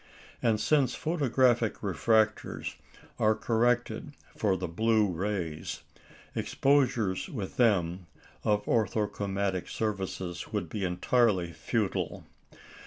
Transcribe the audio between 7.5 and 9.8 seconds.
them of orthochromatic